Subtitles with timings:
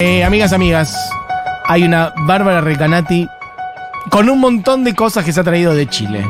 [0.00, 0.94] Eh, amigas, amigas,
[1.66, 3.28] hay una Bárbara Recanati
[4.10, 6.24] con un montón de cosas que se ha traído de Chile.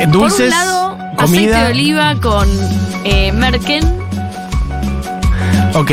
[0.00, 1.64] Eh, Dulces, Por un lado, aceite comida.
[1.64, 2.48] de oliva con
[3.04, 3.84] eh, merken.
[5.74, 5.90] Ok.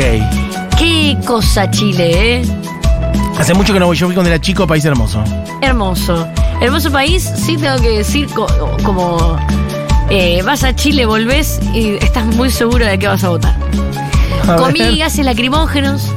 [0.78, 2.44] Qué cosa Chile, ¿eh?
[3.38, 3.96] Hace mucho que no voy.
[3.96, 5.22] Yo fui cuando era chico, país hermoso.
[5.62, 6.26] Hermoso.
[6.60, 8.46] Hermoso país, sí tengo que decir, co-
[8.82, 9.36] como
[10.10, 13.54] eh, vas a Chile, volvés y estás muy seguro de que vas a votar.
[14.48, 14.96] A Comí ver.
[14.96, 16.10] gases lacrimógenos.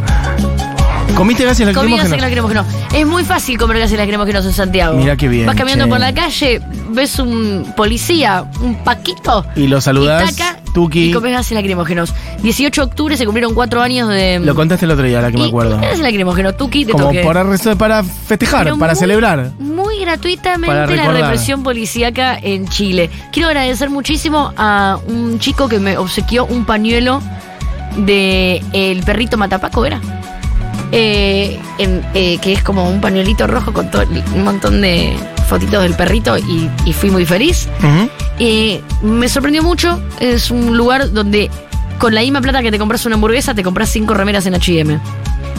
[1.15, 2.65] ¿Comiste gases Comí gases lacrimógenos?
[2.67, 2.93] lacrimógenos.
[2.93, 4.97] Es muy fácil comer gases lacrimógenos en Santiago.
[4.97, 5.89] Mirá qué bien, Vas caminando che.
[5.89, 9.43] por la calle, ves un policía, un paquito.
[9.55, 11.09] Y lo saludás, y taca, tuki.
[11.09, 12.13] Y comes gases lacrimógenos.
[12.43, 14.39] 18 de octubre se cumplieron cuatro años de.
[14.39, 15.79] Lo contaste el otro día, ahora que me acuerdo.
[15.79, 17.23] Gases lacrimógenos, tuki, te Como toqué.
[17.23, 17.43] para,
[17.77, 19.51] para festejar, Pero para muy- celebrar.
[19.57, 23.09] Muy gratuitamente Para la represión policíaca en Chile.
[23.31, 27.21] Quiero agradecer muchísimo a un chico que me obsequió un pañuelo
[27.97, 29.99] de el perrito Matapaco, ¿era?
[30.91, 35.15] Eh, en- eh, que es como un pañuelito rojo con todo- un montón de
[35.49, 37.67] fotitos del perrito y, y fui muy feliz.
[38.39, 39.99] Eh, me sorprendió mucho.
[40.19, 41.49] Es un lugar donde
[41.99, 44.99] con la misma plata que te compras una hamburguesa, te compras cinco remeras en HM.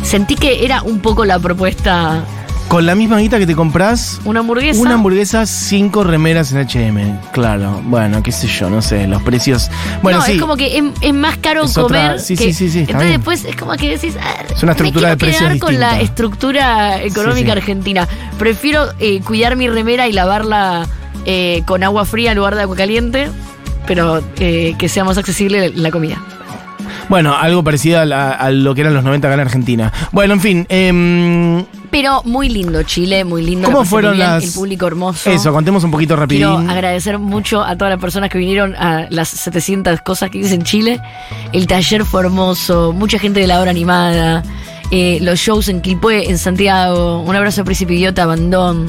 [0.02, 2.22] Sentí que era un poco la propuesta.
[2.68, 4.78] Con la misma guita que te compras Una hamburguesa.
[4.82, 7.18] una hamburguesa, cinco remeras en HM.
[7.32, 9.70] Claro, bueno, qué sé yo, no sé, los precios.
[10.02, 10.32] Bueno, no, sí.
[10.32, 12.10] es como que es, es más caro Es comer.
[12.10, 13.20] otra- sí, que- sí, sí, Entonces bien.
[13.20, 14.16] después es como que decís.
[14.20, 17.50] ah, Es una estructura me de precios quedar con la estructura económica Sí, sí.
[17.52, 18.06] argentina.
[18.38, 20.86] Prefiero eh, cuidar mi remera y lavarla
[21.24, 23.30] eh, con agua fría en lugar de agua caliente,
[23.86, 26.22] pero eh, que sea más accesible la comida.
[27.08, 29.92] Bueno, algo parecido a, la- a lo que eran los 90 acá en Argentina.
[30.12, 30.66] Bueno, en fin.
[30.68, 33.64] em, Pero muy lindo Chile, muy lindo.
[33.66, 35.30] ¿Cómo muy fueron bien, las- El público hermoso.
[35.30, 36.70] eso, contemos un poquito Quiero rapidín.
[36.70, 40.62] agradecer mucho a todas las personas que vinieron a las 700 cosas que hice en
[40.64, 41.00] Chile.
[41.52, 44.42] El taller fue hermoso, mucha gente de la hora animada,
[44.90, 48.86] eh, los shows en Quilpué, en Santiago, un abrazo a Príncipe Idiota, Bandón.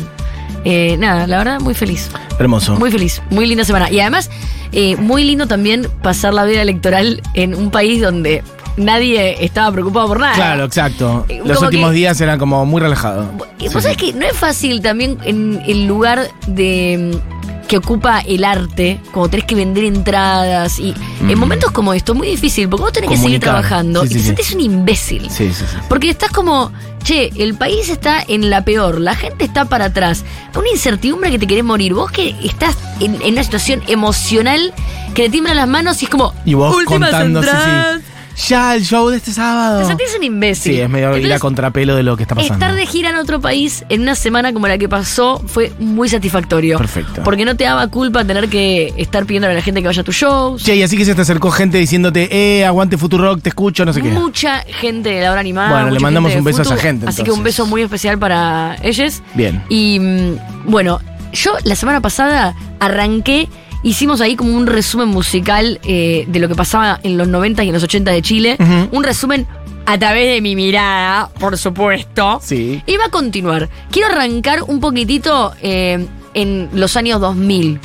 [0.66, 2.09] Eh, nada, la verdad, muy feliz.
[2.39, 2.76] Hermoso.
[2.76, 3.92] Muy feliz, muy linda semana.
[3.92, 4.30] Y además,
[4.71, 8.43] eh, muy lindo también pasar la vida electoral en un país donde
[8.77, 10.33] nadie estaba preocupado por nada.
[10.35, 11.25] Claro, exacto.
[11.30, 13.27] Eh, Los como últimos que- días eran como muy relajados.
[13.59, 14.11] Sí, vos sabés sí.
[14.11, 19.30] que no es fácil también en el lugar de mm, que ocupa el arte, como
[19.30, 23.15] tenés que vender entradas y en momentos como esto, muy difícil, porque vos tenés que
[23.17, 23.49] seguir Comunicar.
[23.63, 24.25] trabajando Sí, y sí, te sí.
[24.27, 25.30] sentís un imbécil.
[25.30, 25.77] Sí, sí, sí.
[25.87, 26.71] Porque estás como,
[27.03, 30.25] che, el país está en la peor, la gente está para atrás,
[30.55, 34.73] una incertidumbre que te querés morir, vos que estás en, en una situación emocional
[35.13, 38.01] que te tiemblan las manos y es como, Y vos últimas contando, sí, entradas.
[38.39, 38.50] Sí.
[38.50, 39.80] Ya, el show de este sábado.
[39.80, 40.73] Te sentís un imbécil.
[40.73, 42.54] Sí, es medio ir a Entonces, contrapelo de lo que está pasando.
[42.54, 46.10] Estar de gira en otro país en una semana como la que pasó fue muy
[46.10, 46.78] satisfactorio.
[46.78, 47.22] Perfecto.
[47.23, 50.05] Porque no te daba culpa tener que estar pidiendo a la gente que vaya a
[50.05, 50.64] tus shows.
[50.64, 53.94] Che, y así que se te acercó gente diciéndote, eh, aguante Futurock, te escucho, no
[53.94, 54.10] sé qué.
[54.10, 55.72] Mucha gente de la hora animada.
[55.72, 57.58] Bueno, le mandamos un beso a esa gente, Así que un entonces.
[57.58, 59.22] beso muy especial para ellos.
[59.33, 59.64] Bien.
[59.70, 60.99] Y mm, bueno,
[61.33, 63.48] yo la semana pasada arranqué,
[63.84, 67.67] hicimos ahí como un resumen musical eh, de lo que pasaba en los 90 y
[67.67, 68.58] en los 80 de Chile.
[68.92, 69.48] Un resumen
[69.86, 72.40] a través de mi mirada, por supuesto.
[72.44, 72.82] Sí.
[72.86, 73.70] Y va a continuar.
[73.92, 77.80] Quiero arrancar un poquitito eh, en los años 2000.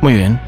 [0.00, 0.40] Muy bien.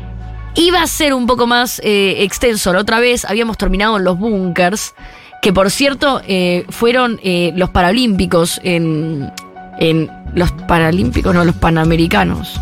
[0.57, 2.73] Iba a ser un poco más eh, extenso.
[2.73, 4.95] La otra vez habíamos terminado en los bunkers,
[5.43, 9.33] que por cierto eh, fueron eh, los Paralímpicos en,
[9.79, 12.61] en los Paralímpicos, no, los Panamericanos.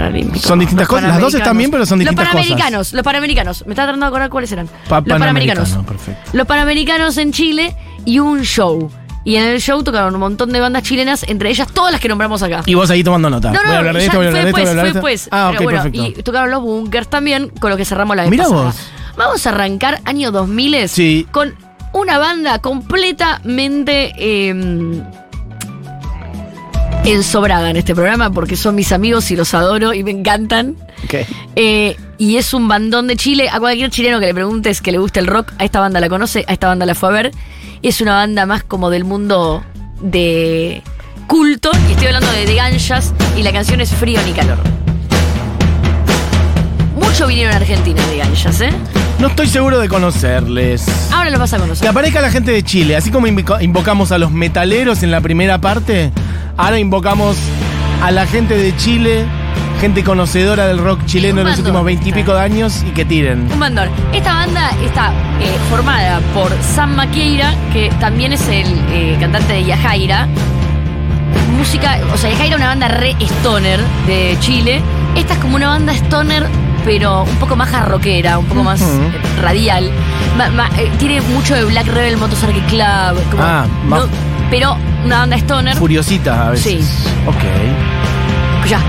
[0.00, 0.42] Paralímpicos.
[0.42, 1.08] Son distintas Los cosas.
[1.08, 2.46] Las dos están bien, pero son distintas Los cosas.
[2.46, 3.66] Panamericanos, los Panamericanos.
[3.66, 4.68] Me estaba tratando de acordar cuáles eran.
[4.88, 5.70] Pa- los Panamericanos.
[5.86, 6.30] Perfecto.
[6.32, 8.90] Los Panamericanos en Chile y un show.
[9.22, 12.08] Y en el show tocaron un montón de bandas chilenas, entre ellas todas las que
[12.08, 12.62] nombramos acá.
[12.64, 13.50] Y vos ahí tomando nota.
[13.52, 14.62] No, voy a no, hablar de ya esto, voy a fue hablar de esto, voy
[14.62, 15.28] a después, hablar de fue esto.
[15.28, 15.28] después.
[15.30, 16.20] Ah, ok, Pero bueno, perfecto.
[16.20, 18.62] y tocaron los bunkers también, con lo que cerramos la vez Mirá pasada.
[18.64, 18.76] vos.
[19.18, 21.26] Vamos a arrancar año 2000 Sí.
[21.30, 21.54] con
[21.92, 25.02] una banda completamente eh,
[27.12, 30.76] ensobrada en este programa, porque son mis amigos y los adoro y me encantan.
[31.04, 31.14] Ok.
[31.56, 33.48] Eh, y es un bandón de Chile.
[33.50, 36.08] A cualquier chileno que le preguntes que le guste el rock, a esta banda la
[36.08, 37.30] conoce, a esta banda la fue a ver.
[37.82, 39.62] Es una banda más como del mundo
[40.00, 40.82] de
[41.26, 41.70] culto.
[41.88, 44.58] Y estoy hablando de The Ganjas y la canción es Frío ni Calor.
[46.96, 48.70] Mucho vinieron a Argentina The Ganjas, ¿eh?
[49.18, 50.84] No estoy seguro de conocerles.
[51.12, 51.88] Ahora los vas a Que conocer.
[51.88, 55.60] aparezca la gente de Chile, así como invoca- invocamos a los metaleros en la primera
[55.60, 56.10] parte,
[56.60, 57.36] ahora invocamos
[58.02, 59.24] a la gente de Chile,
[59.80, 63.50] gente conocedora del rock chileno en los últimos veintipico de años y que tiren.
[63.52, 63.88] Un bandón.
[64.12, 69.64] Esta banda está eh, formada por Sam Maqueira, que también es el eh, cantante de
[69.64, 70.28] Yajaira.
[71.56, 74.80] Música, o sea, Yajaira es una banda re stoner de Chile.
[75.16, 76.46] Esta es como una banda stoner
[76.82, 78.86] pero un poco más jarroquera, un poco más eh,
[79.42, 79.90] radial.
[80.38, 83.22] Ma- ma- tiene mucho de Black Rebel Motorcycle Club.
[83.30, 85.76] como- Ah, más- no- pero una banda stoner.
[85.76, 86.84] Furiosita a veces.
[86.84, 87.08] Sí.
[87.26, 88.68] Ok.
[88.68, 88.80] Ya.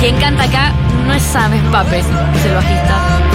[0.00, 0.72] Quien canta acá
[1.06, 2.06] no es Sam, es Pape, es
[2.44, 3.27] el bajista.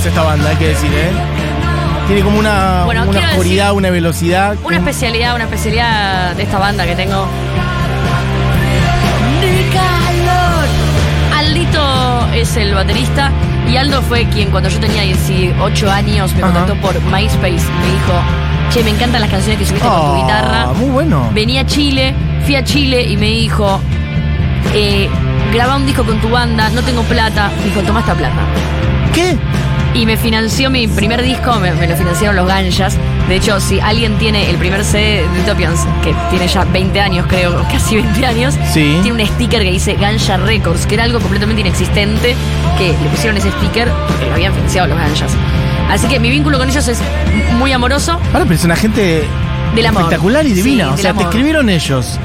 [0.00, 1.10] Voz esta banda, hay que decir, ¿eh?
[2.06, 4.56] Tiene como una, Bueno, una oscuridad, una velocidad.
[4.64, 7.26] Una especialidad, una especialidad de esta banda que tengo.
[11.36, 13.30] Aldito es el baterista
[13.70, 16.52] y Aldo fue quien cuando yo tenía 18 años me Ajá.
[16.52, 17.50] contactó por MySpace.
[17.52, 18.14] Me dijo,
[18.70, 20.66] che, me encantan las canciones que subiste con tu Ah, guitarra.
[20.74, 21.30] Muy bueno.
[21.32, 22.14] Vení a Chile,
[22.44, 23.80] fui a Chile y me dijo,
[24.74, 25.08] eh,
[25.52, 27.50] graba un disco con tu banda, no tengo plata.
[27.58, 28.40] Me dijo, toma esta plata.
[29.14, 29.36] ¿Qué?
[29.92, 32.96] Y me financió mi primer disco, me, me lo financiaron los Ganjas.
[33.28, 37.26] De hecho, si alguien tiene el primer CD de Utopians, que tiene ya 20 años,
[37.28, 38.98] creo, casi 20 años, Sí.
[39.02, 42.36] tiene un sticker que dice Ganja Records, que era algo completamente inexistente,
[42.78, 45.32] que le pusieron ese sticker porque lo habían financiado los Ganjas.
[45.90, 47.00] Así que mi vínculo con ellos es
[47.58, 48.12] muy amoroso.
[48.32, 49.24] Ahora, pero es una gente
[49.74, 50.02] Del amor.
[50.02, 50.92] espectacular y Sí, divina.
[50.92, 52.16] o sea, te escribieron ellos.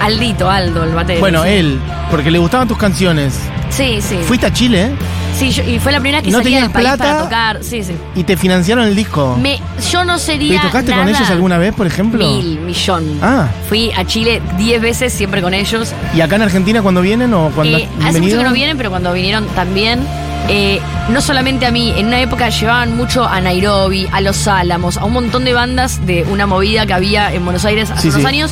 [0.00, 1.20] Aldito, Aldo, el batero.
[1.20, 1.48] Bueno, sí.
[1.50, 1.80] él,
[2.10, 3.38] porque le gustaban tus canciones.
[3.70, 4.18] Sí, sí.
[4.26, 4.90] Fuiste a Chile.
[5.34, 7.04] Sí, yo- y fue la primera que ¿No salía del tenías país plata?
[7.12, 7.58] para tocar.
[7.64, 7.94] Sí, sí.
[8.14, 9.36] y te financiaron el disco.
[9.40, 9.60] Me,
[9.90, 10.62] yo no ¿Te sería.
[10.62, 12.18] tocaste con nada- ellos alguna vez, por ejemplo?
[12.24, 13.18] Mil, millón.
[13.20, 13.48] Ah.
[13.68, 15.92] Fui a Chile 10 veces, siempre con ellos.
[16.14, 18.38] ¿Y acá en Argentina cuando vienen o cuando Eh, han hace mucho venido?
[18.38, 20.00] que no vienen, pero cuando vinieron también.
[20.46, 20.78] eh,
[21.08, 25.06] no solamente a mí, en una época llevaban mucho a Nairobi, a Los Álamos, a
[25.06, 28.20] un montón de bandas de una movida que había en Buenos Aires hace Sí, unos
[28.20, 28.26] sí.
[28.26, 28.50] años.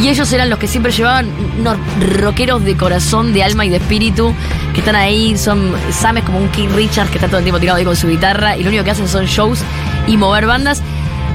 [0.00, 1.28] Y ellos eran los que siempre llevaban
[1.58, 1.76] unos
[2.18, 4.34] rockeros de corazón, de alma y de espíritu,
[4.72, 7.60] que están ahí, son Sam es como un King Richards que está todo el tiempo
[7.60, 9.60] tirado ahí con su guitarra, y lo único que hacen son shows
[10.06, 10.82] y mover bandas.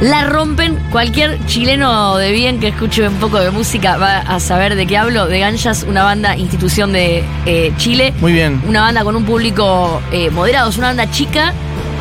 [0.01, 4.75] La rompen, cualquier chileno de bien que escuche un poco de música va a saber
[4.75, 5.25] de qué hablo.
[5.25, 8.13] De Ganjas, una banda institución de eh, Chile.
[8.21, 8.61] Muy bien.
[8.67, 11.51] Una banda con un público eh, moderado, es una banda chica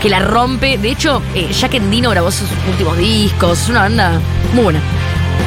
[0.02, 0.76] que la rompe.
[0.76, 4.20] De hecho, eh, Jack Endino grabó sus últimos discos, es una banda
[4.52, 4.80] muy buena.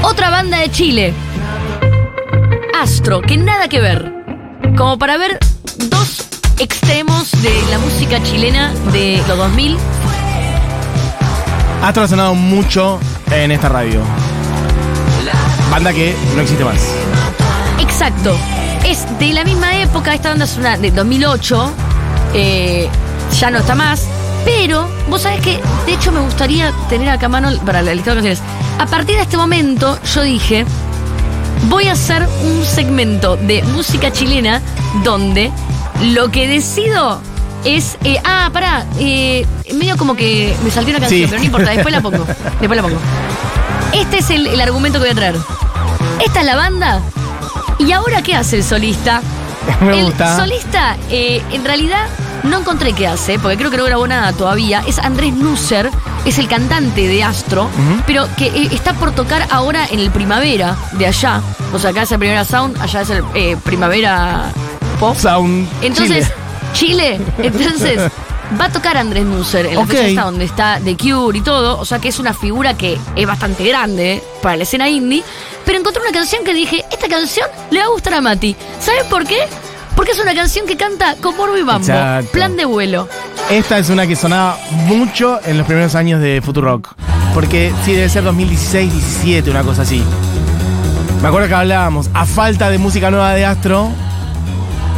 [0.02, 1.14] Otra banda de Chile,
[2.82, 4.14] Astro, que nada que ver.
[4.78, 5.38] Como para ver
[5.90, 9.78] dos extremos de la música chilena de los 2000.
[11.84, 13.00] Astro ha sonado mucho
[13.32, 14.02] en esta radio.
[15.70, 16.82] Banda que no existe más.
[17.80, 18.38] Exacto.
[18.86, 21.72] Es de la misma época, esta banda es una de 2008,
[22.34, 22.90] eh,
[23.38, 24.08] ya no está más,
[24.46, 28.16] pero vos sabés que, de hecho, me gustaría tener acá a mano para la lista
[28.16, 28.42] de canciones.
[28.80, 30.66] A partir de este momento, yo dije,
[31.70, 34.62] voy a hacer un segmento de música chilena
[35.04, 35.52] donde
[36.02, 37.22] lo que decido
[37.66, 37.98] es.
[38.04, 41.26] eh, ah, pará, eh, medio como que me salté una canción, Sí.
[41.30, 42.26] pero no importa, después la pongo.
[42.60, 42.98] Después la pongo.
[43.94, 45.36] Este es el, el argumento que voy a traer.
[46.26, 47.02] Esta es la banda.
[47.80, 49.22] ¿Y ahora qué hace el solista?
[49.82, 50.38] Me el gusta.
[50.38, 52.06] solista, eh, en realidad,
[52.44, 54.84] no encontré qué hace, porque creo que no grabó nada todavía.
[54.88, 55.90] Es Andrés Nusser,
[56.26, 57.70] es el cantante de Astro,
[58.06, 61.42] pero que eh, está por tocar ahora en el Primavera de allá.
[61.74, 64.52] O sea, acá es el Primavera Sound, allá es el eh, Primavera
[65.00, 65.16] Pop.
[65.18, 65.68] Sound.
[65.82, 66.28] Entonces,
[66.74, 67.20] Chile.
[67.38, 68.12] Entonces,
[68.60, 69.90] va a tocar Andrés Nusser en la Ok.
[69.92, 71.80] fecha esta donde está The Cure y todo.
[71.80, 75.24] O sea que es una figura que es bastante grande para la escena indie.
[75.66, 78.56] Pero encontré una canción que dije, esta canción le va a gustar a Mati.
[78.80, 79.38] ¿Sabes por qué?
[79.96, 81.86] Porque es una canción que canta con Morbo y Bambo.
[81.86, 82.32] Exacto.
[82.32, 83.08] Plan de vuelo.
[83.50, 86.94] Esta es una que sonaba mucho en los primeros años de Futurock.
[87.34, 90.04] Porque sí, debe ser 2016, 17, una cosa así.
[91.22, 93.92] Me acuerdo que hablábamos, a falta de música nueva de Astro,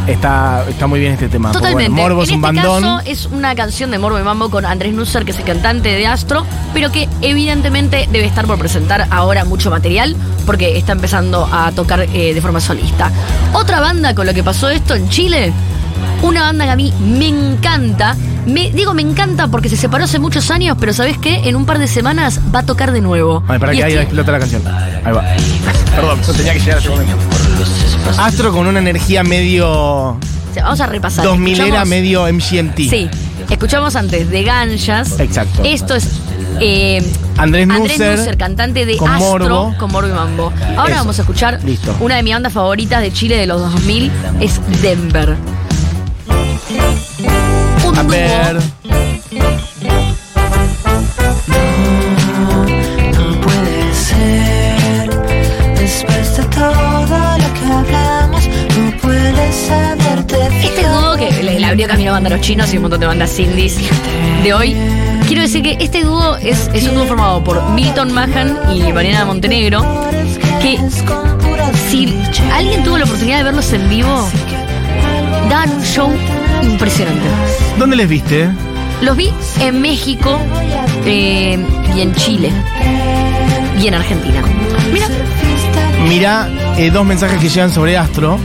[0.06, 1.52] está, está muy bien este tema.
[1.52, 1.90] Totalmente.
[1.90, 2.82] bueno, Morbo es un este bandón.
[2.82, 5.88] caso es una canción de Morbo y Mambo con Andrés Nusser, que es el cantante
[5.90, 11.48] de Astro, pero que evidentemente debe estar por presentar ahora mucho material, porque está empezando
[11.50, 13.10] a tocar eh, de forma solista.
[13.52, 15.52] Otra banda con lo que pasó esto en Chile,
[16.22, 18.16] una banda que a mí me encanta.
[18.46, 21.48] Me, digo me encanta porque se separó hace muchos años, pero ¿sabes qué?
[21.48, 23.42] En un par de semanas va a tocar de nuevo.
[23.46, 24.62] Ay, para Y que ahí explota la canción.
[24.66, 25.24] Ahí va.
[25.94, 27.16] Perdón, no tenía que llegar a ese momento.
[28.18, 30.18] Astro con una energía medio
[30.52, 31.24] o sea, vamos a repasar.
[31.24, 32.76] 2000 era medio MGMT.
[32.76, 33.08] Sí,
[33.48, 35.18] escuchamos antes de Ganjas.
[35.18, 35.62] Exacto.
[35.64, 36.10] Esto es
[36.60, 36.98] eh,
[37.38, 39.74] Andrés Andrés Nusser, Nusser, cantante de con Astro, Morbo.
[39.78, 40.52] con Morbo y Mambo.
[40.76, 40.96] Ahora Eso.
[41.00, 41.94] vamos a escuchar Listo.
[42.00, 45.36] una de mis bandas favoritas de Chile de los 2000, es Denver.
[47.84, 48.56] Un A dúo ver.
[53.12, 55.10] No puede ser.
[55.78, 61.88] Después de todo lo que hablamos, no puedes haberte Este dúo que le, le abrió
[61.88, 63.78] camino a banda a los chinos y un montón de bandas indies
[64.42, 64.76] de hoy.
[65.32, 69.24] Quiero decir que este dúo es, es un dúo formado por Milton Mahan y Mariana
[69.24, 69.80] Montenegro.
[70.60, 70.78] Que
[71.88, 72.14] si
[72.52, 74.28] alguien tuvo la oportunidad de verlos en vivo,
[75.48, 76.12] daban un show
[76.62, 77.26] impresionante.
[77.78, 78.50] ¿Dónde les viste?
[79.00, 80.38] Los vi en México
[81.06, 81.58] eh,
[81.96, 82.52] y en Chile
[83.80, 84.42] y en Argentina.
[84.92, 85.06] Mira,
[86.10, 88.38] Mira, eh, dos mensajes que llegan sobre Astro.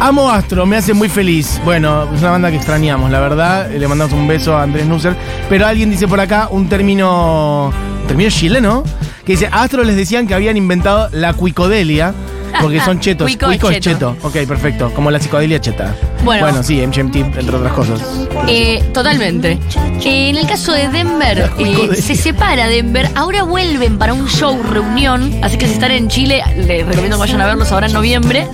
[0.00, 1.60] Amo Astro, me hace muy feliz.
[1.64, 3.68] Bueno, es una banda que extrañamos, la verdad.
[3.70, 5.16] Le mandamos un beso a Andrés Nusser.
[5.48, 7.72] Pero alguien dice por acá un término.
[8.02, 8.84] un término chileno.
[9.24, 12.14] Que dice: Astro les decían que habían inventado la cuicodelia.
[12.60, 13.26] Porque son chetos.
[13.26, 14.16] Cuico Cuico, es es cheto.
[14.22, 14.90] Ok, perfecto.
[14.94, 15.94] Como la psicodelia cheta.
[16.24, 16.62] Bueno.
[16.62, 18.00] sí, MGMT, entre otras cosas.
[18.46, 19.58] Eh, totalmente.
[20.04, 24.60] Eh, en el caso de Denver, eh, se separa Denver, ahora vuelven para un show
[24.62, 27.92] reunión, así que si están en Chile, les recomiendo que vayan a verlos ahora en
[27.92, 28.46] noviembre.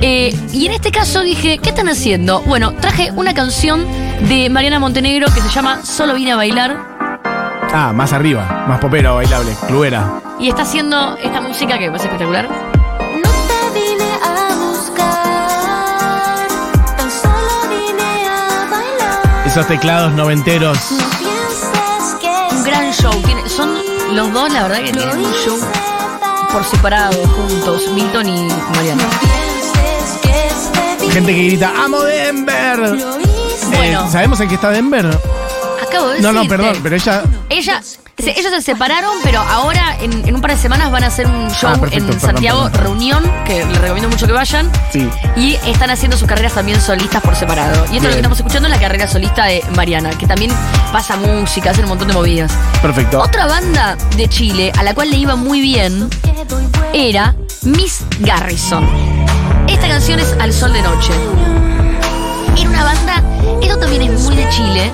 [0.00, 2.40] Eh, y en este caso dije, ¿qué están haciendo?
[2.42, 3.86] Bueno, traje una canción
[4.28, 6.76] de Mariana Montenegro que se llama Solo vine a bailar
[7.72, 8.64] Ah, más arriba.
[8.68, 9.54] Más popero, bailable.
[9.66, 10.20] Cluera.
[10.38, 12.48] y está haciendo esta música que me parece espectacular.
[12.48, 16.46] No te vine a buscar,
[16.96, 19.46] tan solo vine a bailar.
[19.46, 20.78] Esos teclados noventeros.
[20.92, 23.12] No pienses que Un gran show.
[23.24, 23.74] Tiene- son
[24.12, 25.58] los dos, la verdad, que tienen un show
[26.52, 29.04] por separado, juntos, Milton y Mariana.
[31.16, 32.78] Gente que grita: ¡Amo Denver!
[32.78, 33.66] lo hice.
[33.74, 34.04] Bueno.
[34.06, 35.06] Eh, ¿Sabemos en qué está Denver?
[35.86, 36.48] Acabo de No, no, decirte.
[36.58, 37.22] perdón, pero ella.
[37.48, 41.06] Ella, se- ellos se separaron, pero ahora en, en un par de semanas van a
[41.06, 42.82] hacer un show Ah, perfecto, en perdón, Santiago, perdón.
[42.82, 44.70] reunión, que les recomiendo mucho que vayan.
[44.92, 45.08] Sí.
[45.36, 47.72] Y están haciendo sus carreras también solistas por separado.
[47.74, 48.10] Y esto es lo Bien.
[48.12, 50.50] que estamos escuchando es la carrera solista de Mariana, que también
[50.92, 52.52] pasa música, hace un montón de movidas.
[52.82, 53.20] Perfecto.
[53.22, 56.10] Otra banda de Chile a la cual le iba muy bien
[56.92, 59.15] era Miss Garrison.
[59.76, 61.12] Esta canción es Al Sol de Noche.
[62.58, 63.22] Era una banda,
[63.60, 64.90] esto también es muy de Chile,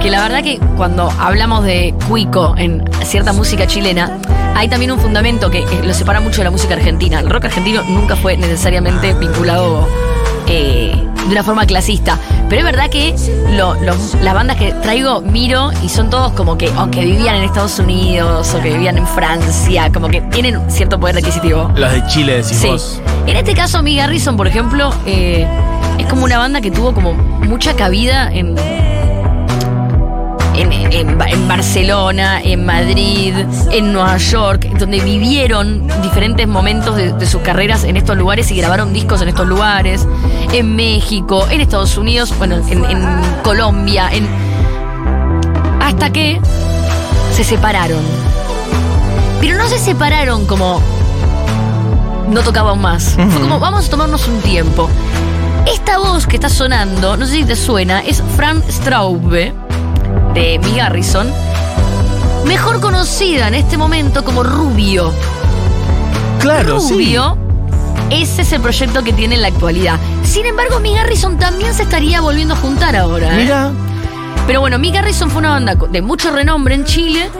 [0.00, 4.18] que la verdad que cuando hablamos de cuico en cierta música chilena,
[4.54, 7.20] hay también un fundamento que eh, lo separa mucho de la música argentina.
[7.20, 9.86] El rock argentino nunca fue necesariamente vinculado
[10.46, 12.18] eh, de una forma clasista.
[12.48, 13.14] Pero es verdad que
[13.56, 17.44] lo- los- las bandas que traigo miro y son todos como que, aunque vivían en
[17.44, 21.70] Estados Unidos o que vivían en Francia, como que tienen cierto poder adquisitivo.
[21.76, 22.66] Los de Chile, decís Sí.
[22.68, 23.00] vos.
[23.26, 25.46] En este caso, Mi Garrison, por ejemplo, eh,
[25.98, 28.54] es como una banda que tuvo como mucha cabida en.
[30.56, 33.34] En, en Ba- en Barcelona, en Madrid,
[33.72, 38.56] en Nueva York, donde vivieron diferentes momentos de, de sus carreras en estos lugares y
[38.56, 40.06] grabaron discos en estos lugares,
[40.52, 43.04] en México, en Estados Unidos, bueno, en, en
[43.42, 44.28] Colombia, en.
[45.80, 46.40] Hasta que
[47.32, 48.00] se separaron.
[49.40, 50.80] Pero no se separaron como
[52.30, 53.16] no tocaban más.
[53.16, 54.88] Fue como, vamos a tomarnos un tiempo.
[55.66, 59.52] Esta voz que está sonando, no sé si te suena, es Fran Straube,
[60.34, 61.30] de Mi Garrison,
[62.46, 65.12] mejor conocida en este momento como Rubio.
[66.40, 66.92] Claro, sí.
[66.94, 67.38] Rubio,
[68.10, 69.98] ese es el proyecto que tiene en la actualidad.
[70.24, 73.34] Sin embargo, Mi Garrison también se estaría volviendo a juntar ahora.
[73.34, 73.44] ¿eh?
[73.44, 73.70] Mira,
[74.46, 77.30] Pero bueno, Mi Garrison fue una banda de mucho renombre en Chile.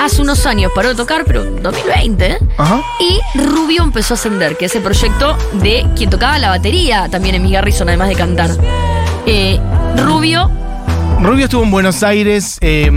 [0.00, 2.38] Hace unos años paró de tocar, pero 2020, ¿eh?
[2.56, 2.80] Ajá.
[3.00, 7.34] Y Rubio empezó a ascender, que es el proyecto de quien tocaba la batería también
[7.34, 8.50] en Mi Garrison, además de cantar.
[9.26, 9.60] Eh,
[9.96, 10.50] Rubio,
[11.22, 12.58] Rubio estuvo en Buenos Aires.
[12.60, 12.90] eh,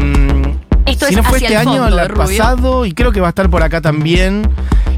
[0.85, 2.23] Esto si es no fue hacia este el año, fondo el Rubio.
[2.37, 4.49] pasado, y creo que va a estar por acá también.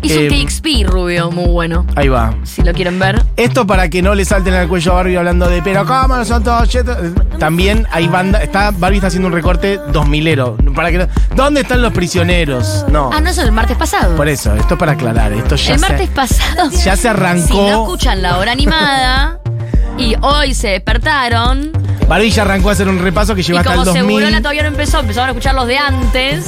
[0.01, 2.34] hizo Eh, un TXP Rubio, muy bueno, Ahí va.
[2.44, 3.24] si lo quieren ver.
[3.38, 6.25] Esto para que no le salten al cuello a Barbie hablando de, pero ¿cómo no
[6.25, 6.98] son todos chetos?
[7.39, 10.74] También hay banda, está, Barbie está haciendo un recorte 2000ero.
[10.75, 12.86] Para que no- ¿Dónde están los prisioneros?
[12.89, 13.10] No.
[13.12, 14.15] Ah, no, eso es el martes pasado.
[14.15, 15.34] Por eso, esto es para aclarar.
[15.34, 16.70] Esto ya el se- martes pasado.
[16.72, 17.48] ya se arrancó.
[17.48, 19.39] Si no escuchan la hora animada
[19.98, 21.72] y hoy se despertaron.
[22.07, 24.17] Barbie ya arrancó a hacer un repaso que lleva y hasta el como 2000.
[24.17, 26.45] Segurola todavía no empezó, empezaron a escuchar los de antes.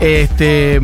[0.00, 0.80] Este.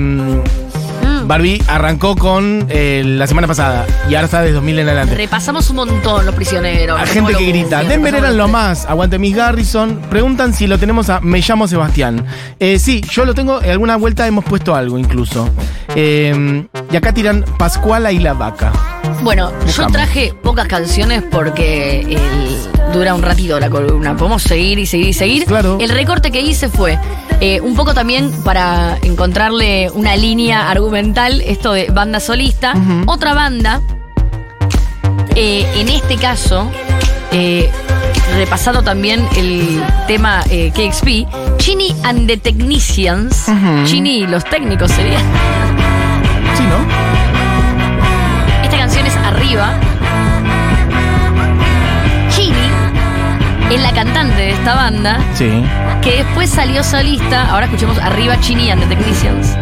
[1.26, 5.14] Barbie arrancó con eh, la semana pasada y ahora está desde 2000 en adelante.
[5.14, 7.00] Repasamos un montón los prisioneros.
[7.00, 10.00] Hay gente que grita, Denver eran lo más, aguante Miss Garrison.
[10.10, 12.24] Preguntan si lo tenemos a Me llamo Sebastián.
[12.58, 15.48] Eh, sí, yo lo tengo, en alguna vuelta hemos puesto algo incluso.
[15.94, 18.72] Eh, y acá tiran Pascuala y la vaca.
[19.22, 24.16] Bueno, yo traje pocas canciones porque el- dura un ratito la columna.
[24.16, 25.44] Podemos seguir y seguir y seguir.
[25.44, 25.78] Claro.
[25.80, 26.98] El recorte que hice fue
[27.40, 32.72] eh, un poco también para encontrarle una línea argumental, esto de banda solista.
[33.06, 33.80] Otra banda,
[35.34, 36.70] eh, en este caso,
[37.32, 37.68] eh,
[38.36, 41.26] repasado también el tema eh, KXP,
[41.58, 43.84] Chini and the Technicians, Ujú.
[43.86, 45.18] Chini y los técnicos sería.
[45.18, 46.78] Sí, ¿no?
[48.64, 49.72] Esta canción es Arriba.
[52.30, 55.64] Chini es la cantante de esta banda Sí.
[56.02, 57.50] que después salió solista.
[57.50, 59.56] Ahora escuchemos Arriba Chini and the Technicians.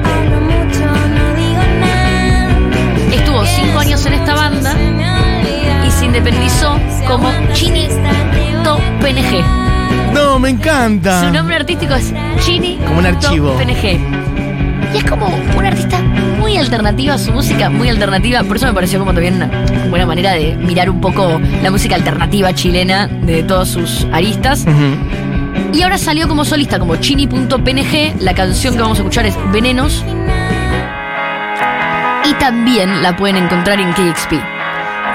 [3.28, 4.74] Estuvo cinco años en esta banda
[5.86, 7.86] y se independizó como Chini
[8.64, 10.14] To PNG.
[10.14, 11.20] No, me encanta.
[11.20, 13.54] Su nombre artístico es Chini Como un archivo.
[13.58, 14.00] PNG.
[14.94, 15.26] Y es como
[15.58, 16.00] una artista
[16.38, 18.42] muy alternativa, su música muy alternativa.
[18.44, 19.50] Por eso me pareció como también una
[19.90, 24.64] buena manera de mirar un poco la música alternativa chilena de todos sus aristas.
[25.74, 28.22] Y ahora salió como solista, como chini.png.
[28.22, 30.02] La canción que vamos a escuchar es Venenos.
[32.40, 34.34] También la pueden encontrar en KXP.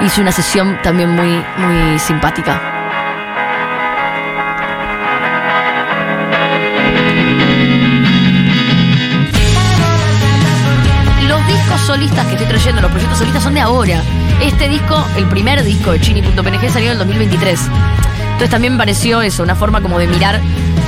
[0.02, 2.70] Hizo una sesión también muy, muy simpática.
[11.86, 14.02] Solistas que estoy trayendo, los proyectos solistas son de ahora.
[14.40, 17.60] Este disco, el primer disco de Chini.png salió en el 2023.
[18.22, 20.40] Entonces también me pareció eso, una forma como de mirar.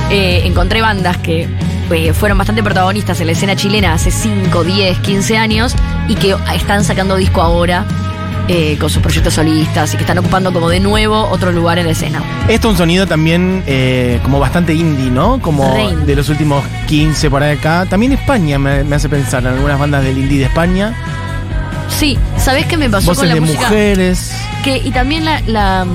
[0.09, 1.47] eh, encontré bandas que
[1.91, 5.75] eh, fueron bastante protagonistas en la escena chilena hace 5, 10, 15 años
[6.07, 7.85] y que están sacando disco ahora
[8.47, 11.85] eh, con sus proyectos solistas y que están ocupando como de nuevo otro lugar en
[11.85, 12.21] la escena.
[12.47, 15.41] Esto es un sonido también eh, como bastante indie, ¿no?
[15.41, 15.73] Como
[16.05, 17.85] de los últimos 15 por ahí acá.
[17.89, 20.93] También España me, me hace pensar en algunas bandas del indie de España.
[21.89, 23.61] Sí, ¿sabés qué me pasó Voces con la de música?
[23.63, 24.31] mujeres.
[24.63, 25.85] Que, y también la, la,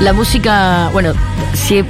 [0.00, 1.12] la música, bueno,
[1.54, 1.84] si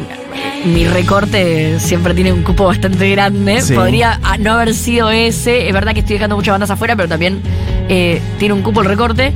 [0.64, 3.62] mi recorte siempre tiene un cupo bastante grande.
[3.62, 3.74] Sí.
[3.74, 5.68] Podría ah, no haber sido ese.
[5.68, 7.40] Es verdad que estoy dejando muchas bandas afuera, pero también
[7.88, 9.32] eh, tiene un cupo el recorte.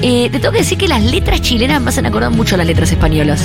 [0.00, 2.66] Eh, te tengo que decir que las letras chilenas me hacen acordar mucho a las
[2.66, 3.42] letras españolas.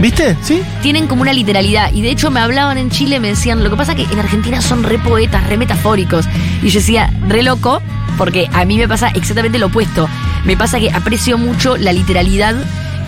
[0.00, 0.36] ¿Viste?
[0.42, 0.62] ¿Sí?
[0.82, 1.92] Tienen como una literalidad.
[1.92, 4.60] Y de hecho me hablaban en Chile, me decían, lo que pasa que en Argentina
[4.60, 6.26] son re poetas, re metafóricos.
[6.62, 7.80] Y yo decía, re loco,
[8.18, 10.08] porque a mí me pasa exactamente lo opuesto.
[10.44, 12.54] Me pasa que aprecio mucho la literalidad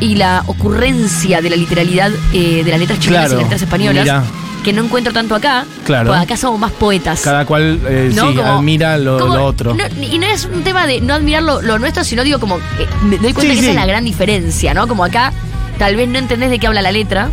[0.01, 3.63] y la ocurrencia de la literalidad eh, de las letras chilenas Claro, y las letras
[3.63, 4.03] españolas.
[4.05, 4.23] mira.
[4.65, 5.65] Que no encuentro tanto acá.
[5.85, 6.13] Claro.
[6.13, 7.21] acá somos más poetas.
[7.21, 8.31] Cada cual eh, ¿no?
[8.31, 9.75] sí, Como- admira lo, como- lo otro.
[9.75, 12.57] no, y no es un tema de no admirar lo, lo nuestro, sino digo como,
[12.57, 12.61] eh,
[13.05, 14.89] me doy cuenta Sí, que esa es la gran diferencia, ¿no?
[14.89, 15.33] Como acá
[15.79, 17.31] tal vez no entendés de qué habla la letra.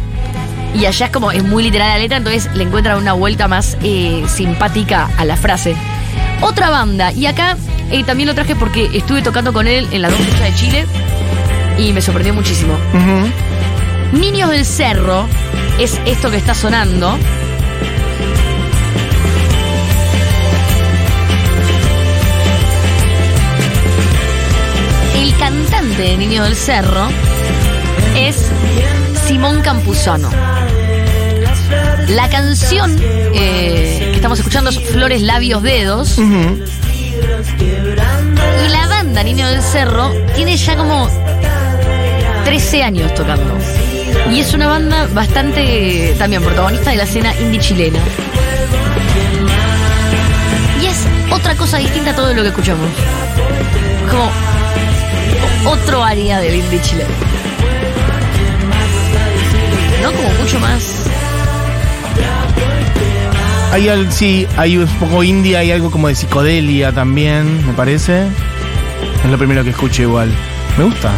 [0.75, 3.77] Y allá es como, es muy literal la letra, entonces le encuentran una vuelta más
[3.83, 5.75] eh, simpática a la frase.
[6.41, 7.57] Otra banda, y acá
[7.91, 10.85] eh, también lo traje porque estuve tocando con él en la dos de Chile
[11.77, 12.77] y me sorprendió muchísimo.
[14.11, 15.27] Niños del Cerro
[15.79, 17.17] es esto que está sonando.
[25.15, 27.07] El cantante de Niños del Cerro
[28.15, 28.49] es
[29.25, 30.29] Simón Campuzano.
[32.09, 36.19] La canción eh, que estamos escuchando es Flores, Labios, Dedos.
[36.19, 37.13] Y
[38.69, 41.07] la banda Niño del Cerro tiene ya como
[42.45, 43.57] 13 años tocando.
[44.31, 47.99] Y es una banda bastante también protagonista de la escena indie chilena.
[50.81, 50.97] Y es
[51.31, 52.89] otra cosa distinta a todo lo que escuchamos.
[54.09, 57.09] Como otro área del indie chileno.
[60.01, 60.11] ¿No?
[60.11, 61.03] Como mucho más.
[63.71, 68.27] Hay al- sí, hay un poco indie, hay algo como de psicodelia también, me parece.
[69.23, 70.29] Es lo primero que escucho igual.
[70.77, 71.11] Me gusta.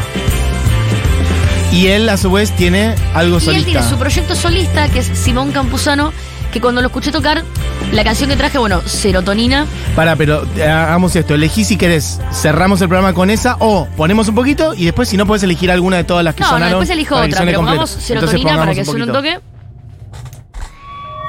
[1.75, 3.57] Y él a su vez tiene algo Y solista.
[3.57, 6.13] él tiene su proyecto solista, que es Simón Campuzano,
[6.53, 7.43] que cuando lo escuché tocar,
[7.91, 11.33] la canción que traje, bueno, Serotonina, Para, pero eh, hagamos esto.
[11.33, 12.21] Elegí si querés.
[12.31, 15.69] Cerramos el programa con esa o ponemos un poquito y después si no podés elegir
[15.69, 16.79] alguna de todas las que No, no, sonaron.
[16.79, 19.39] después elijo otra, pero pongamos serotonina para que suene un toque.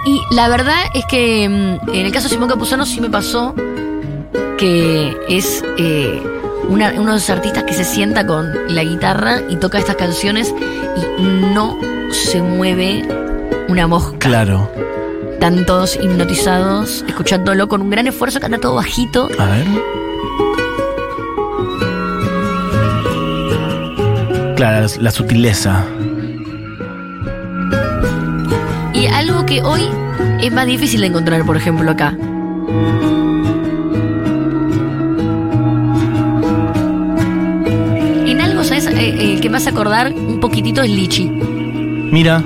[0.07, 3.53] Y la verdad es que mm, en el caso de Simón Capuzano sí me pasó
[4.59, 6.23] que es eh,
[6.69, 10.55] una- uno de esos artistas que se sienta con la guitarra y toca estas canciones
[11.19, 11.23] y
[11.55, 11.79] no
[12.11, 13.07] se mueve
[13.69, 14.19] una mosca.
[14.19, 14.71] Claro.
[15.33, 19.29] Están todos hipnotizados, escuchándolo con un gran esfuerzo, canta todo bajito.
[19.39, 19.67] A ver.
[24.57, 25.85] Claro, la sutileza.
[28.95, 29.83] Y algo que hoy
[30.41, 32.17] es más difícil de encontrar, por ejemplo, acá.
[39.57, 41.31] vas a acordar un poquitito es Lichi.
[41.31, 42.43] Mira.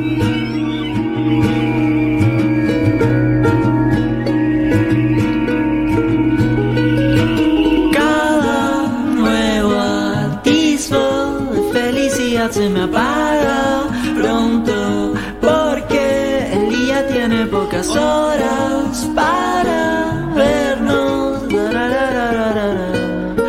[7.93, 19.11] Cada nuevo atisbo de felicidad se me apaga pronto porque el día tiene pocas horas
[19.17, 21.43] para vernos.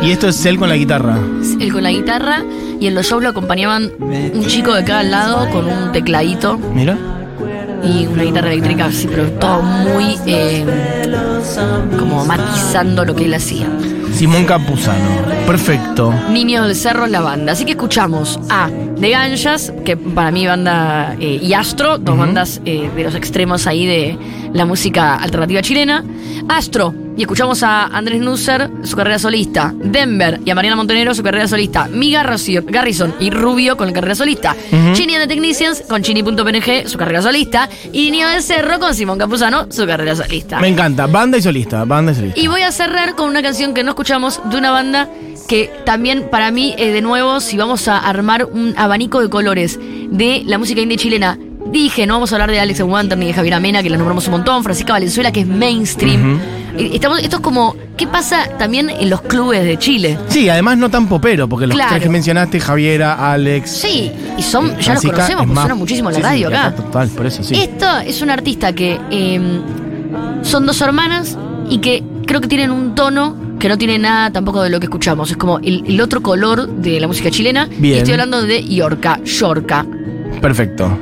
[0.02, 1.16] Y esto es él con la guitarra.
[1.60, 2.42] Él con la guitarra
[2.82, 6.98] y en los shows lo acompañaban un chico de cada lado con un tecladito Mira.
[7.84, 10.66] y una guitarra eléctrica, así, pero todo muy eh,
[11.96, 13.68] como matizando lo que él hacía.
[14.12, 15.08] Simón Campuzano.
[15.46, 16.12] Perfecto.
[16.30, 17.52] Niño del Cerro es la banda.
[17.52, 18.68] Así que escuchamos a
[19.02, 23.66] The Ganjas, que para mí banda, eh, y Astro, dos bandas eh, de los extremos
[23.66, 24.16] ahí de
[24.54, 26.04] la música alternativa chilena.
[26.48, 29.74] Astro, y escuchamos a Andrés Nusser, su carrera solista.
[29.76, 31.88] Denver y a Mariana Montenegro, su carrera solista.
[31.88, 34.54] Miga Rocío- Garrison y Rubio con la carrera solista.
[34.92, 37.68] Chini and the Technicians con Chini.png, su carrera solista.
[37.92, 40.60] Y Niño del Cerro con Simón Campuzano, su carrera solista.
[40.60, 41.08] Me encanta.
[41.08, 41.84] Banda y solista.
[41.84, 42.40] Banda y solista.
[42.40, 45.08] Y voy a cerrar con una canción que no escuchamos de una banda
[45.48, 49.78] que también para mí, eh, de nuevo, si vamos a armar un abanico de colores
[50.10, 51.38] de la música indie chilena,
[51.70, 54.26] dije, no vamos a hablar de Alex Wanter ni de Javier Amena, que la nombramos
[54.26, 56.38] un montón, Francisca Valenzuela, que es mainstream.
[56.76, 60.18] Estamos, esto es como, ¿qué pasa también en los clubes de Chile?
[60.28, 61.90] Sí, además no tan popero, porque los Claro.
[61.90, 63.70] tres que mencionaste, Javiera, Alex.
[63.70, 66.44] Sí, y son, ya los Francisca, conocemos, es porque suenan muchísimo en la sí, sí,
[66.44, 66.74] radio acá.
[66.74, 67.54] Total, por eso sí.
[67.56, 69.40] Esto es un artista que eh,
[70.42, 71.36] son dos hermanas
[71.68, 74.86] y que creo que tienen un tono que no tiene nada tampoco de lo que
[74.86, 75.30] escuchamos.
[75.30, 77.66] Es como el, el otro color de la música chilena.
[77.78, 77.94] Bien.
[77.94, 79.86] Y estoy hablando de Yorka, Yorka,
[80.40, 80.98] Perfecto.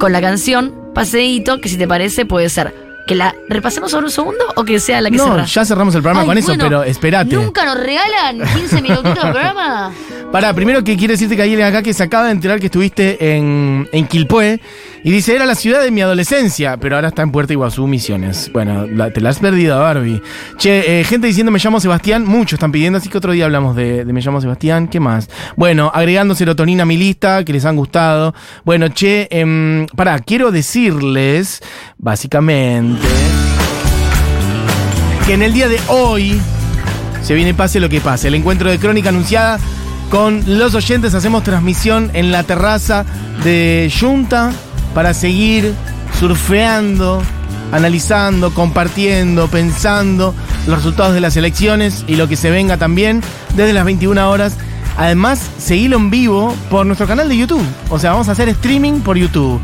[0.00, 2.74] con la canción Paseíto, que si te parece puede ser
[3.06, 5.44] que la repasemos sobre un segundo o que sea la que No, cerra.
[5.44, 7.36] ya cerramos el programa Ay, con eso, pero espérate.
[7.36, 9.92] ¿Nunca nos regalan 15 minutitos de programa?
[10.32, 13.34] Pará, primero que quiere decirte que alguien acá que se acaba de enterar que estuviste
[13.36, 14.60] en, en Quilpué
[15.02, 18.48] y dice, era la ciudad de mi adolescencia, pero ahora está en Puerto Iguazú, Misiones.
[18.52, 20.22] Bueno, te la has perdido, Barbie.
[20.56, 23.74] Che, eh, gente diciendo me llamo Sebastián, muchos están pidiendo, así que otro día hablamos
[23.74, 24.86] de, me llamo Sebastián.
[24.86, 25.28] ¿Qué más?
[25.56, 28.32] Bueno, agregando serotonina a mi lista, que les han gustado.
[28.64, 31.60] Bueno, che, em, pará, quiero decirles,
[31.98, 33.02] básicamente,
[35.26, 36.40] que en el día de hoy
[37.20, 38.28] se viene pase lo que pase.
[38.28, 39.58] El encuentro de crónica anunciada
[40.10, 41.14] con los oyentes.
[41.14, 43.06] Hacemos transmisión en la terraza
[43.42, 44.52] de Junta
[44.94, 45.72] para seguir
[46.18, 47.22] surfeando,
[47.72, 50.34] analizando, compartiendo, pensando
[50.66, 53.22] los resultados de las elecciones y lo que se venga también
[53.54, 54.56] desde las 21 horas.
[54.98, 57.64] Además, seguilo en vivo por nuestro canal de YouTube.
[57.88, 59.60] O sea, vamos a hacer streaming por YouTube.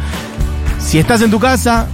[0.79, 1.89] Si estás en tu casa,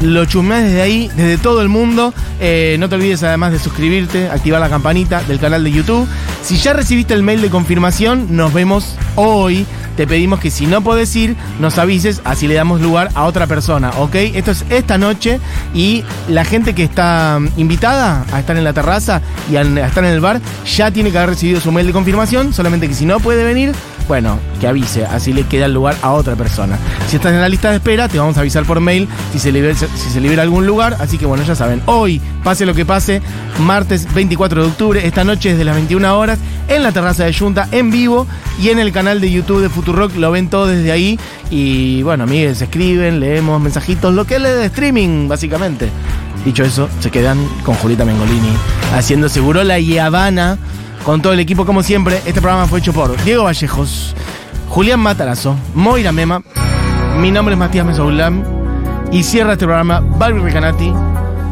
[0.00, 2.14] lo chumés desde ahí, desde todo el mundo.
[2.40, 6.08] Eh, no te olvides además de suscribirte, activar la campanita del canal de YouTube.
[6.42, 9.66] Si ya recibiste el mail de confirmación, nos vemos hoy.
[9.96, 13.48] Te pedimos que si no podés ir, nos avises, así le damos lugar a otra
[13.48, 14.14] persona, ¿ok?
[14.14, 15.40] Esto es esta noche
[15.74, 20.04] y la gente que está mm, invitada a estar en la terraza y a estar
[20.04, 23.06] en el bar ya tiene que haber recibido su mail de confirmación, solamente que si
[23.06, 23.72] no puede venir,
[24.08, 26.78] bueno, que avise, así le queda el lugar a otra persona.
[27.08, 29.52] Si estás en la lista de espera, te vamos a avisar por mail si se
[29.52, 32.86] libera, si se libera algún lugar, así que bueno, ya saben, hoy, pase lo que
[32.86, 33.20] pase,
[33.60, 37.68] martes 24 de octubre, esta noche desde las 21 horas, en la terraza de Junta,
[37.70, 38.26] en vivo,
[38.58, 42.24] y en el canal de YouTube de Futurock, lo ven todo desde ahí, y bueno,
[42.24, 45.90] amigues, escriben, leemos mensajitos, lo que es de streaming, básicamente.
[46.46, 48.52] Dicho eso, se quedan con Julieta Mengolini,
[48.96, 50.56] haciendo seguro la Habana
[51.04, 52.16] con todo el equipo como siempre.
[52.26, 54.14] Este programa fue hecho por Diego Vallejos,
[54.68, 56.42] Julián Matarazo, Moira Mema.
[57.18, 58.42] Mi nombre es Matías Mesoulam
[59.10, 60.92] y cierra este programa Barbie Recanati.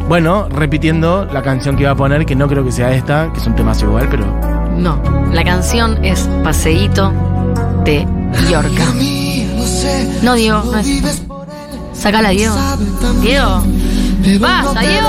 [0.07, 3.39] Bueno, repitiendo la canción que iba a poner, que no creo que sea esta, que
[3.39, 4.25] es un tema igual, pero
[4.77, 5.01] No,
[5.33, 7.11] la canción es Paseíto
[7.83, 8.07] de
[8.49, 8.85] Yorka.
[10.21, 11.23] No, Diego, no es.
[11.93, 12.55] Sacala, Diego.
[13.21, 13.63] Diego.
[14.39, 15.07] ¡Basta, Diego!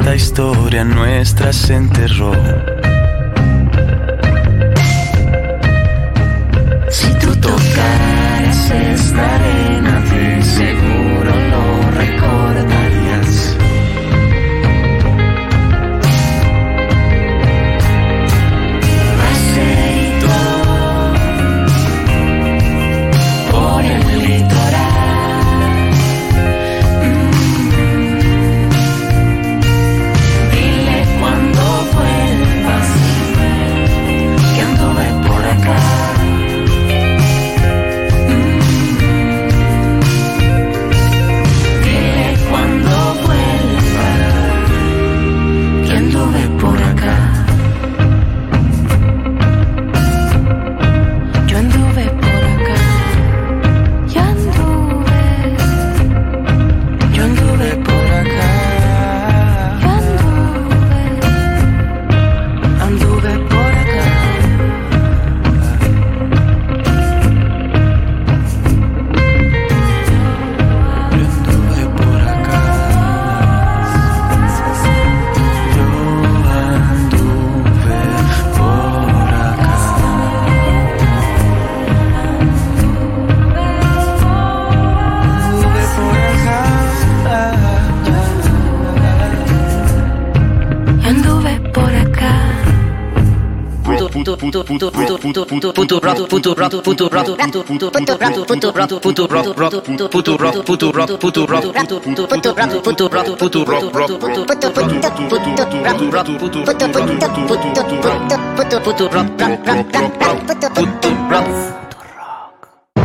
[0.00, 2.32] Esta historia nuestra se enterró.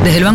[0.04, 0.34] Desde el banco